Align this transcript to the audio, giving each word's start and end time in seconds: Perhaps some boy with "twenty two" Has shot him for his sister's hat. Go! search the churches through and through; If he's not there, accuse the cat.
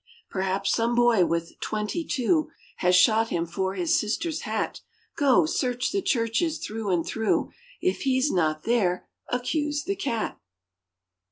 Perhaps 0.31 0.73
some 0.73 0.95
boy 0.95 1.27
with 1.27 1.59
"twenty 1.59 2.03
two" 2.03 2.49
Has 2.77 2.95
shot 2.95 3.29
him 3.29 3.45
for 3.45 3.75
his 3.75 3.99
sister's 3.99 4.41
hat. 4.41 4.81
Go! 5.15 5.45
search 5.45 5.91
the 5.91 6.01
churches 6.01 6.57
through 6.57 6.89
and 6.89 7.05
through; 7.05 7.51
If 7.81 8.01
he's 8.01 8.31
not 8.31 8.63
there, 8.63 9.07
accuse 9.27 9.83
the 9.83 9.95
cat. 9.95 10.39